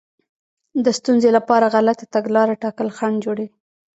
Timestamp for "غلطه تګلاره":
1.75-2.55